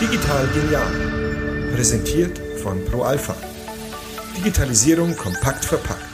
[0.00, 0.86] Digital genial.
[1.74, 3.34] Präsentiert von ProAlpha.
[4.38, 6.04] Digitalisierung kompakt verpackt.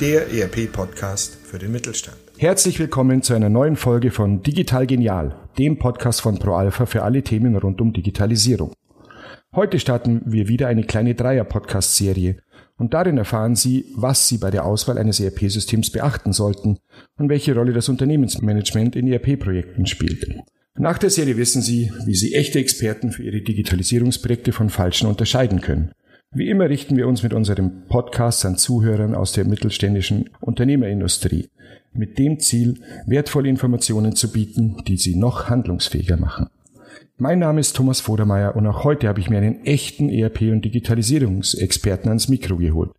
[0.00, 2.16] Der ERP-Podcast für den Mittelstand.
[2.38, 7.24] Herzlich willkommen zu einer neuen Folge von Digital Genial, dem Podcast von ProAlpha für alle
[7.24, 8.72] Themen rund um Digitalisierung.
[9.52, 12.36] Heute starten wir wieder eine kleine Dreier-Podcast-Serie
[12.80, 16.78] und darin erfahren Sie, was Sie bei der Auswahl eines ERP-Systems beachten sollten
[17.18, 20.26] und welche Rolle das Unternehmensmanagement in ERP-Projekten spielt.
[20.78, 25.60] Nach der Serie wissen Sie, wie Sie echte Experten für Ihre Digitalisierungsprojekte von falschen unterscheiden
[25.60, 25.92] können.
[26.32, 31.50] Wie immer richten wir uns mit unserem Podcast an Zuhörern aus der mittelständischen Unternehmerindustrie,
[31.92, 36.46] mit dem Ziel, wertvolle Informationen zu bieten, die Sie noch handlungsfähiger machen.
[37.16, 40.64] Mein Name ist Thomas Vodermeier und auch heute habe ich mir einen echten ERP- und
[40.64, 42.92] Digitalisierungsexperten ans Mikro geholt.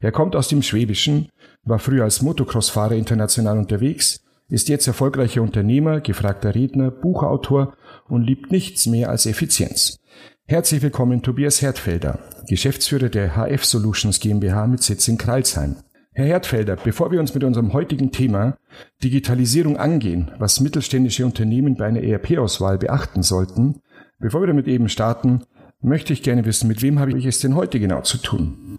[0.00, 1.28] Er kommt aus dem Schwäbischen,
[1.64, 7.74] war früher als Motocross-Fahrer international unterwegs, ist jetzt erfolgreicher Unternehmer, gefragter Redner, Buchautor
[8.08, 9.98] und liebt nichts mehr als Effizienz.
[10.46, 15.76] Herzlich willkommen Tobias Hertfelder, Geschäftsführer der HF Solutions GmbH mit Sitz in Kreilsheim.
[16.12, 18.56] Herr Hertfelder, bevor wir uns mit unserem heutigen Thema
[19.02, 23.80] Digitalisierung angehen, was mittelständische Unternehmen bei einer ERP-Auswahl beachten sollten,
[24.18, 25.44] bevor wir damit eben starten,
[25.80, 28.78] möchte ich gerne wissen, mit wem habe ich es denn heute genau zu tun?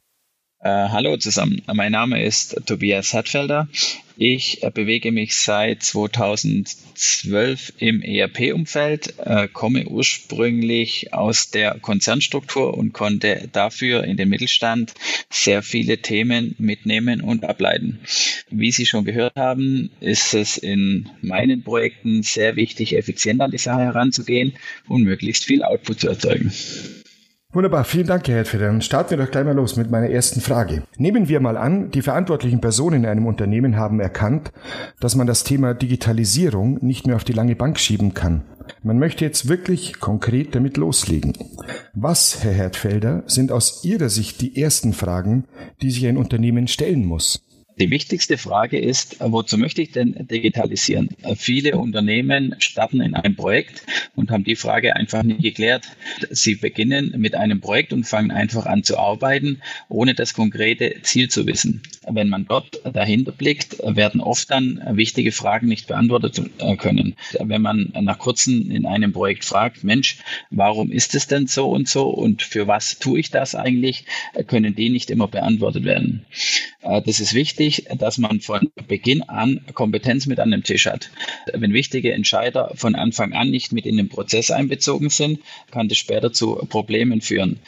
[0.65, 3.67] Äh, hallo zusammen, mein Name ist Tobias Hartfelder.
[4.17, 12.93] Ich äh, bewege mich seit 2012 im ERP-Umfeld, äh, komme ursprünglich aus der Konzernstruktur und
[12.93, 14.95] konnte dafür in den Mittelstand
[15.29, 17.99] sehr viele Themen mitnehmen und ableiten.
[18.49, 23.59] Wie Sie schon gehört haben, ist es in meinen Projekten sehr wichtig, effizient an die
[23.59, 24.53] Sache heranzugehen
[24.87, 26.51] und möglichst viel Output zu erzeugen.
[27.55, 28.67] Wunderbar, vielen Dank, Herr Hedfeder.
[28.67, 30.83] Dann starten wir doch gleich mal los mit meiner ersten Frage.
[30.97, 34.51] Nehmen wir mal an, die verantwortlichen Personen in einem Unternehmen haben erkannt,
[34.99, 38.43] dass man das Thema Digitalisierung nicht mehr auf die lange Bank schieben kann.
[38.83, 41.31] Man möchte jetzt wirklich konkret damit loslegen.
[41.93, 45.45] Was, Herr Herdfelder, sind aus Ihrer Sicht die ersten Fragen,
[45.81, 47.44] die sich ein Unternehmen stellen muss?
[47.77, 51.09] Die wichtigste Frage ist, wozu möchte ich denn digitalisieren?
[51.35, 53.83] Viele Unternehmen starten in einem Projekt
[54.15, 55.85] und haben die Frage einfach nicht geklärt.
[56.29, 61.27] Sie beginnen mit einem Projekt und fangen einfach an zu arbeiten, ohne das konkrete Ziel
[61.27, 61.81] zu wissen.
[62.07, 66.41] Wenn man dort dahinter blickt, werden oft dann wichtige Fragen nicht beantwortet
[66.77, 67.15] können.
[67.39, 70.19] Wenn man nach kurzem in einem Projekt fragt, Mensch,
[70.49, 74.05] warum ist es denn so und so und für was tue ich das eigentlich,
[74.47, 76.25] können die nicht immer beantwortet werden.
[76.81, 81.09] Das ist wichtig wichtig, dass man von Beginn an Kompetenz mit an dem Tisch hat.
[81.53, 85.39] Wenn wichtige Entscheider von Anfang an nicht mit in den Prozess einbezogen sind,
[85.71, 87.59] kann das später zu Problemen führen,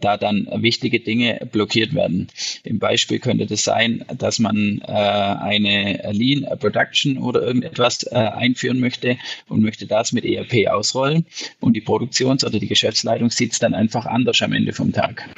[0.00, 2.28] da dann wichtige Dinge blockiert werden.
[2.64, 8.80] Im Beispiel könnte das sein, dass man äh, eine Lean Production oder irgendetwas äh, einführen
[8.80, 9.16] möchte
[9.48, 11.26] und möchte das mit ERP ausrollen
[11.60, 15.28] und die Produktions- oder die Geschäftsleitung sieht es dann einfach anders am Ende vom Tag.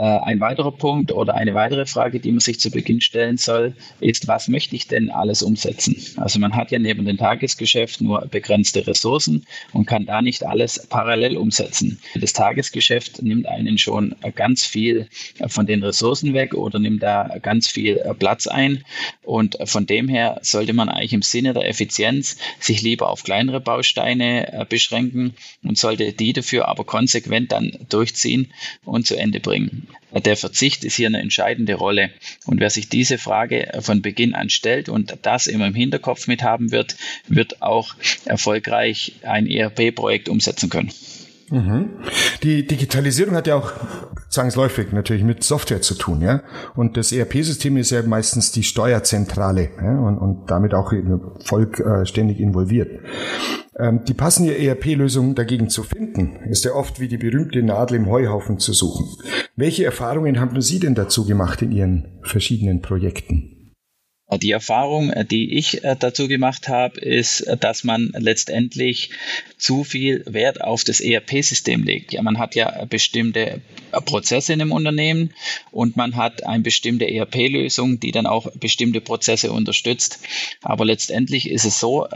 [0.00, 3.74] Äh, ein weiterer Punkt oder eine weitere Frage, die man sich zu Beginn stellen soll,
[4.00, 5.94] ist, was möchte ich denn alles umsetzen?
[6.16, 9.44] Also man hat ja neben dem Tagesgeschäft nur begrenzte Ressourcen
[9.74, 12.00] und kann da nicht alles parallel umsetzen.
[12.18, 15.06] Das Tagesgeschäft nimmt einen schon ganz viel
[15.48, 18.82] von den Ressourcen weg oder nimmt da ganz viel Platz ein.
[19.22, 23.60] Und von dem her sollte man eigentlich im Sinne der Effizienz sich lieber auf kleinere
[23.60, 28.50] Bausteine äh, beschränken und sollte die dafür aber konsequent dann durchziehen
[28.86, 29.89] und zu Ende bringen.
[30.12, 32.10] Der Verzicht ist hier eine entscheidende Rolle.
[32.44, 36.42] Und wer sich diese Frage von Beginn an stellt und das immer im Hinterkopf mit
[36.42, 36.96] haben wird,
[37.28, 37.94] wird auch
[38.24, 40.92] erfolgreich ein ERP-Projekt umsetzen können.
[41.50, 41.90] Mhm.
[42.42, 43.72] Die Digitalisierung hat ja auch
[44.28, 46.42] zwangsläufig natürlich mit Software zu tun, ja.
[46.76, 49.98] Und das ERP-System ist ja meistens die Steuerzentrale ja?
[49.98, 50.92] und, und damit auch
[51.44, 53.00] vollständig äh, involviert.
[53.76, 58.06] Ähm, die passende ERP-Lösung dagegen zu finden, ist ja oft wie die berühmte Nadel im
[58.06, 59.06] Heuhaufen zu suchen.
[59.56, 63.49] Welche Erfahrungen haben Sie denn dazu gemacht in Ihren verschiedenen Projekten?
[64.38, 69.10] Die Erfahrung, äh, die ich äh, dazu gemacht habe, ist, äh, dass man letztendlich
[69.58, 72.12] zu viel Wert auf das ERP-System legt.
[72.12, 73.60] Ja, man hat ja bestimmte
[74.04, 75.34] Prozesse in einem Unternehmen
[75.72, 80.20] und man hat eine bestimmte ERP-Lösung, die dann auch bestimmte Prozesse unterstützt.
[80.62, 82.06] Aber letztendlich ist es so,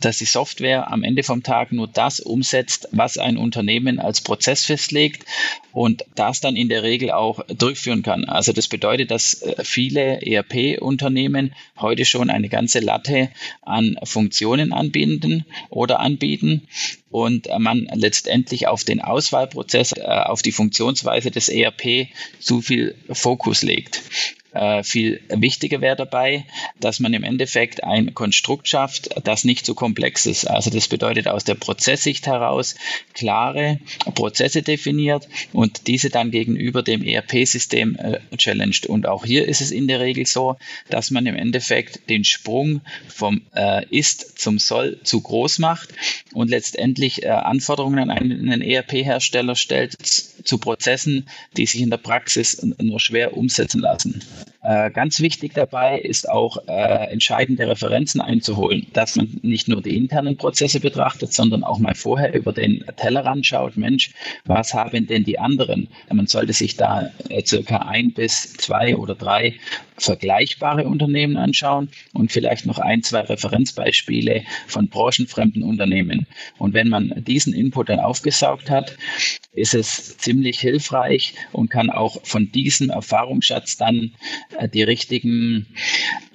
[0.00, 4.64] dass die Software am Ende vom Tag nur das umsetzt, was ein Unternehmen als Prozess
[4.64, 5.24] festlegt
[5.72, 8.24] und das dann in der Regel auch durchführen kann.
[8.24, 13.30] Also das bedeutet, dass viele ERP-Unternehmen Unternehmen heute schon eine ganze Latte
[13.62, 16.68] an Funktionen anbieten oder anbieten
[17.10, 22.08] und man letztendlich auf den Auswahlprozess, äh, auf die Funktionsweise des ERP
[22.38, 24.02] zu viel Fokus legt.
[24.52, 26.44] Äh, viel wichtiger wäre dabei,
[26.80, 30.44] dass man im Endeffekt ein Konstrukt schafft, das nicht zu komplex ist.
[30.44, 32.74] Also das bedeutet aus der Prozesssicht heraus
[33.14, 33.78] klare
[34.14, 38.86] Prozesse definiert und diese dann gegenüber dem ERP-System äh, challenged.
[38.86, 40.56] Und auch hier ist es in der Regel so,
[40.88, 45.90] dass man im Endeffekt den Sprung vom äh, Ist zum Soll zu groß macht
[46.32, 52.60] und letztendlich äh, Anforderungen an einen ERP-Hersteller stellt zu Prozessen, die sich in der Praxis
[52.78, 54.22] nur schwer umsetzen lassen.
[54.62, 59.96] Äh, ganz wichtig dabei ist auch äh, entscheidende Referenzen einzuholen, dass man nicht nur die
[59.96, 64.12] internen Prozesse betrachtet, sondern auch mal vorher über den Tellerrand schaut, Mensch,
[64.44, 65.88] was haben denn die anderen?
[66.12, 69.54] Man sollte sich da äh, circa ein bis zwei oder drei
[70.00, 76.26] vergleichbare Unternehmen anschauen und vielleicht noch ein, zwei Referenzbeispiele von branchenfremden Unternehmen.
[76.58, 78.96] Und wenn man diesen Input dann aufgesaugt hat,
[79.52, 84.12] ist es ziemlich hilfreich und kann auch von diesem Erfahrungsschatz dann
[84.58, 85.66] äh, die richtigen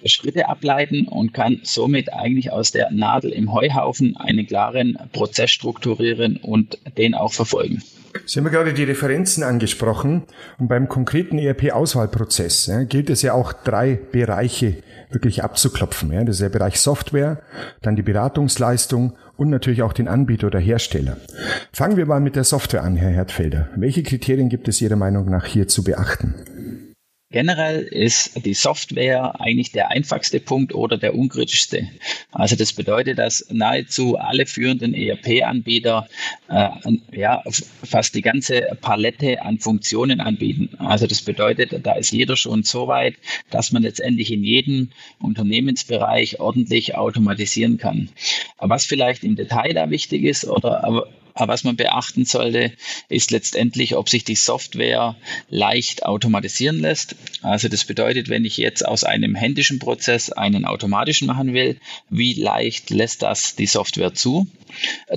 [0.06, 6.38] Schritte ableiten und kann somit eigentlich aus der Nadel im Heuhaufen einen klaren Prozess strukturieren
[6.38, 7.81] und den auch verfolgen.
[8.25, 10.24] Sie haben gerade die Referenzen angesprochen
[10.57, 14.78] und beim konkreten ERP-Auswahlprozess ja, gilt es ja auch drei Bereiche
[15.10, 16.12] wirklich abzuklopfen.
[16.12, 16.24] Ja.
[16.24, 17.42] Das ist der Bereich Software,
[17.81, 21.18] dann die Beratungsleistung und natürlich auch den Anbieter oder Hersteller.
[21.74, 23.69] Fangen wir mal mit der Software an, Herr Hertfelder.
[23.75, 26.85] Welche Kriterien gibt es Ihrer Meinung nach hier zu beachten?
[27.31, 31.89] Generell ist die Software eigentlich der einfachste Punkt oder der unkritischste.
[32.31, 36.07] Also das bedeutet, dass nahezu alle führenden ERP-Anbieter
[36.50, 36.69] äh,
[37.12, 37.44] ja,
[37.83, 40.69] fast die ganze Palette an Funktionen anbieten.
[40.77, 43.16] Also das bedeutet, da ist jeder schon so weit,
[43.50, 48.10] dass man letztendlich in jedem Unternehmensbereich ordentlich automatisieren kann.
[48.60, 52.72] Was vielleicht im Detail da wichtig ist oder aber was man beachten sollte,
[53.10, 55.18] ist letztendlich, ob sich die Software
[55.50, 57.16] leicht automatisieren lässt.
[57.42, 61.78] Also das bedeutet, wenn ich jetzt aus einem händischen Prozess einen automatischen machen will,
[62.10, 64.48] wie leicht lässt das die Software zu?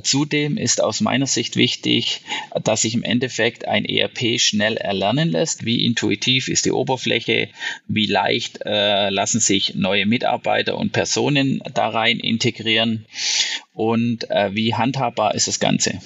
[0.02, 2.22] Zudem ist aus meiner Sicht wichtig,
[2.62, 5.64] dass sich im Endeffekt ein ERP schnell erlernen lässt.
[5.64, 7.48] Wie intuitiv ist die Oberfläche?
[7.86, 13.06] Wie leicht äh, lassen sich neue Mitarbeiter und Personen da rein integrieren?
[13.78, 16.00] Und äh, wie handhabbar ist das Ganze?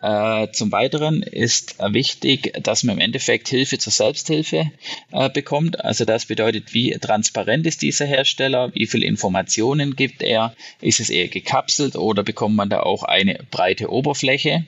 [0.00, 4.70] Äh, zum Weiteren ist wichtig, dass man im Endeffekt Hilfe zur Selbsthilfe
[5.10, 5.84] äh, bekommt.
[5.84, 11.10] Also das bedeutet, wie transparent ist dieser Hersteller, wie viele Informationen gibt er, ist es
[11.10, 14.64] eher gekapselt oder bekommt man da auch eine breite Oberfläche?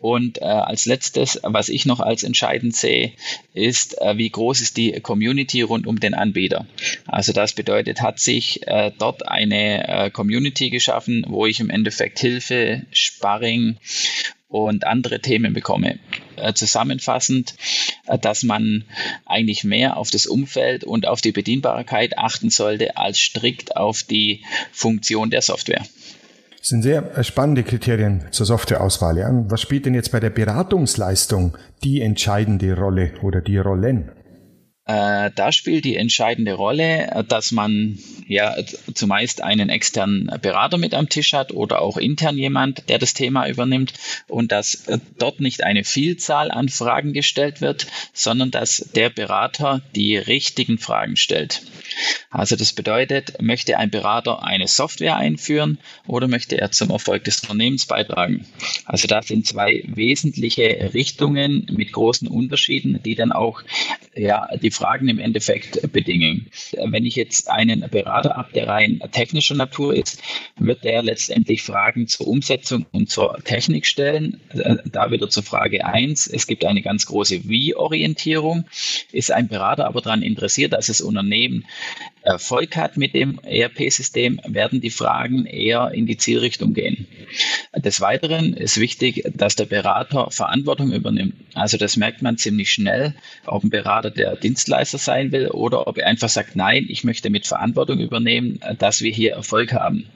[0.00, 3.12] Und äh, als letztes, was ich noch als entscheidend sehe,
[3.52, 6.66] ist, äh, wie groß ist die Community rund um den Anbieter.
[7.06, 12.18] Also das bedeutet, hat sich äh, dort eine äh, Community geschaffen, wo ich im Endeffekt
[12.18, 13.76] Hilfe, Sparring
[14.48, 15.98] und andere Themen bekomme.
[16.36, 17.54] Äh, zusammenfassend,
[18.06, 18.84] äh, dass man
[19.26, 24.42] eigentlich mehr auf das Umfeld und auf die Bedienbarkeit achten sollte, als strikt auf die
[24.72, 25.84] Funktion der Software.
[26.60, 29.16] Das sind sehr äh, spannende Kriterien zur Softwareauswahl.
[29.16, 29.30] Ja.
[29.48, 34.10] Was spielt denn jetzt bei der Beratungsleistung die entscheidende Rolle oder die Rollen?
[34.90, 38.56] Äh, da spielt die entscheidende Rolle, dass man ja
[38.92, 43.46] zumeist einen externen Berater mit am Tisch hat oder auch intern jemand, der das Thema
[43.46, 43.92] übernimmt
[44.26, 49.80] und dass äh, dort nicht eine Vielzahl an Fragen gestellt wird, sondern dass der Berater
[49.94, 51.62] die richtigen Fragen stellt.
[52.30, 57.40] Also das bedeutet, möchte ein Berater eine Software einführen oder möchte er zum Erfolg des
[57.42, 58.44] Unternehmens beitragen?
[58.86, 63.62] Also das sind zwei wesentliche Richtungen mit großen Unterschieden, die dann auch
[64.14, 66.50] ja, die Fragen im Endeffekt bedingen.
[66.72, 70.22] Wenn ich jetzt einen Berater habe, der rein technischer Natur ist,
[70.58, 74.40] wird der letztendlich Fragen zur Umsetzung und zur Technik stellen.
[74.86, 78.64] Da wieder zur Frage eins: Es gibt eine ganz große Wie-Orientierung.
[79.12, 81.66] Ist ein Berater aber daran interessiert, dass das Unternehmen
[82.22, 87.06] Erfolg hat mit dem ERP-System, werden die Fragen eher in die Zielrichtung gehen.
[87.74, 91.34] Des Weiteren ist wichtig, dass der Berater Verantwortung übernimmt.
[91.54, 93.14] Also das merkt man ziemlich schnell,
[93.46, 97.30] ob ein Berater der Dienstleister sein will oder ob er einfach sagt, nein, ich möchte
[97.30, 100.06] mit Verantwortung übernehmen, dass wir hier Erfolg haben.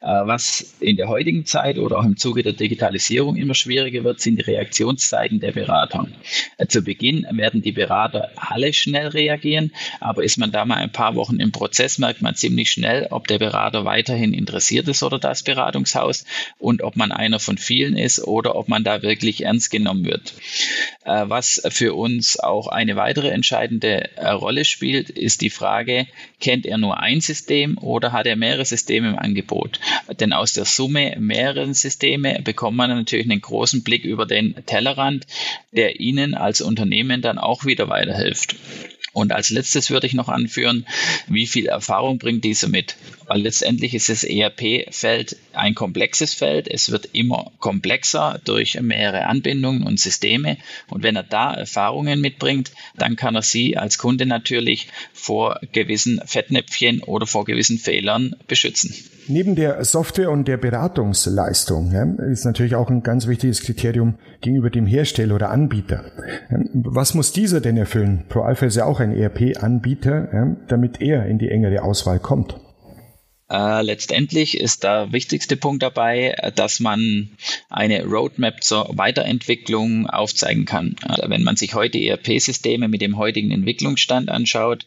[0.00, 4.20] Äh, was in der heutigen Zeit oder auch im Zuge der Digitalisierung immer schwieriger wird,
[4.20, 6.06] sind die Reaktionszeiten der Berater.
[6.58, 10.92] Äh, zu Beginn werden die Berater alle schnell reagieren, aber ist man da mal ein
[10.92, 15.18] paar Wochen im Prozess, merkt man ziemlich schnell, ob der Berater weiterhin interessiert ist oder
[15.18, 16.24] das Beratungshaus
[16.58, 20.34] und ob man einer von vielen ist oder ob man da wirklich ernst genommen wird.
[21.04, 26.06] Äh, was für uns auch eine weitere entscheidende Rolle spielt, ist die Frage,
[26.40, 29.80] kennt er nur ein System oder hat er mehrere Systeme im Angebot?
[30.20, 35.26] denn aus der Summe mehreren Systeme bekommt man natürlich einen großen Blick über den Tellerrand,
[35.72, 38.56] der Ihnen als Unternehmen dann auch wieder weiterhilft.
[39.12, 40.86] Und als letztes würde ich noch anführen,
[41.28, 42.96] wie viel Erfahrung bringt diese mit?
[43.26, 46.68] Weil letztendlich ist das ERP-Feld ein komplexes Feld.
[46.68, 50.58] Es wird immer komplexer durch mehrere Anbindungen und Systeme.
[50.88, 56.20] Und wenn er da Erfahrungen mitbringt, dann kann er Sie als Kunde natürlich vor gewissen
[56.24, 58.94] Fettnäpfchen oder vor gewissen Fehlern beschützen.
[59.28, 64.70] Neben der Software und der Beratungsleistung ja, ist natürlich auch ein ganz wichtiges Kriterium gegenüber
[64.70, 66.12] dem Hersteller oder Anbieter.
[66.74, 68.24] Was muss dieser denn erfüllen?
[68.28, 72.56] ProAlpha ist ja auch ein ERP-Anbieter, ja, damit er in die engere Auswahl kommt.
[73.48, 77.30] Äh, letztendlich ist der wichtigste Punkt dabei, dass man
[77.70, 80.96] eine Roadmap zur Weiterentwicklung aufzeigen kann.
[81.02, 84.86] Also wenn man sich heute ERP-Systeme mit dem heutigen Entwicklungsstand anschaut,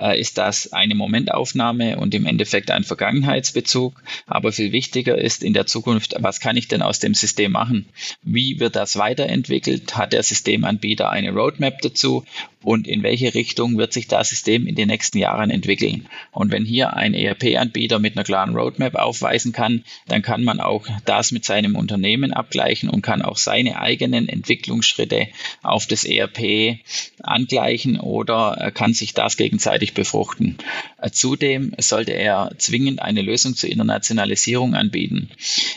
[0.00, 4.02] äh, ist das eine Momentaufnahme und im Endeffekt ein Vergangenheitsbezug.
[4.26, 7.86] Aber viel wichtiger ist in der Zukunft, was kann ich denn aus dem System machen?
[8.22, 9.96] Wie wird das weiterentwickelt?
[9.96, 12.24] Hat der Systemanbieter eine Roadmap dazu?
[12.62, 16.08] Und in welche Richtung wird sich das System in den nächsten Jahren entwickeln?
[16.32, 20.86] Und wenn hier ein ERP-Anbieter mit einer klaren Roadmap aufweisen kann, dann kann man auch
[21.04, 25.28] das mit seinem Unternehmen abgleichen und kann auch seine eigenen Entwicklungsschritte
[25.62, 26.80] auf das ERP
[27.22, 30.58] angleichen oder kann sich das gegenseitig befruchten.
[31.12, 35.30] Zudem sollte er zwingend eine Lösung zur Internationalisierung anbieten.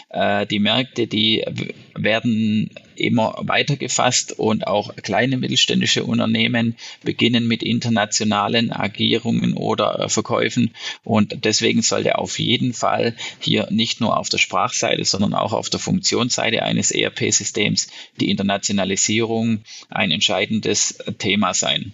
[0.09, 1.45] Äh, die Märkte, die
[1.93, 10.71] werden immer weiter gefasst und auch kleine mittelständische Unternehmen beginnen mit internationalen Agierungen oder Verkäufen
[11.03, 15.69] und deswegen sollte auf jeden Fall hier nicht nur auf der Sprachseite, sondern auch auf
[15.69, 17.87] der Funktionsseite eines ERP-Systems
[18.19, 21.93] die Internationalisierung ein entscheidendes Thema sein.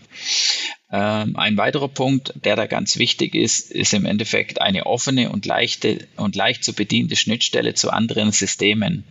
[0.90, 5.46] Ähm, ein weiterer Punkt, der da ganz wichtig ist, ist im Endeffekt eine offene und
[5.46, 9.04] leichte und leicht zu bediente Schnittstelle zu anderen Systemen.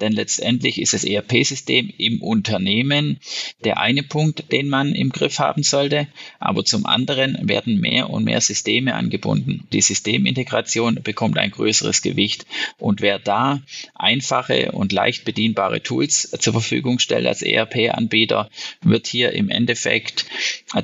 [0.00, 3.18] Denn letztendlich ist das ERP-System im Unternehmen
[3.64, 8.24] der eine Punkt, den man im Griff haben sollte, aber zum anderen werden mehr und
[8.24, 9.66] mehr Systeme angebunden.
[9.72, 12.46] Die Systemintegration bekommt ein größeres Gewicht
[12.78, 13.60] und wer da
[13.94, 18.50] einfache und leicht bedienbare Tools zur Verfügung stellt als ERP-Anbieter,
[18.82, 20.26] wird hier im Endeffekt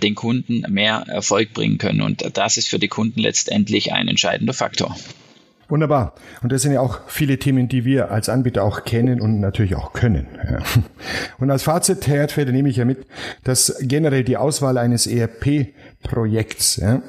[0.02, 2.02] den Kunden mehr Erfolg bringen können.
[2.02, 4.96] Und das ist für die Kunden letztendlich ein entscheidender Faktor.
[5.68, 6.14] Wunderbar.
[6.42, 9.74] Und das sind ja auch viele Themen, die wir als Anbieter auch kennen und natürlich
[9.74, 10.26] auch können.
[10.48, 10.58] Ja.
[11.38, 13.06] Und als Fazit, Herr Erdfelder, nehme ich ja mit,
[13.42, 15.06] dass generell die Auswahl eines
[16.06, 17.02] ERP-Projekts ja,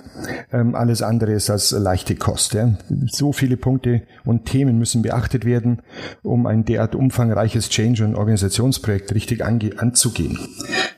[0.52, 2.54] ähm, alles andere ist als leichte Kost.
[2.54, 2.78] Ja.
[3.08, 5.82] So viele Punkte und Themen müssen beachtet werden,
[6.24, 10.38] um ein derart umfangreiches Change- und Organisationsprojekt richtig anzugehen.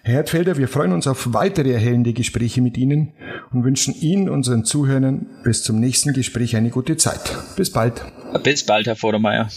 [0.02, 3.14] Herr Erdfelder, wir freuen uns auf weitere erhellende Gespräche mit Ihnen
[3.52, 7.38] und wünschen Ihnen, unseren Zuhörern, bis zum nächsten Gespräch eine gute Zeit.
[7.56, 8.02] Bis bald.
[8.44, 9.50] Bis bald, Herr Vordermeier.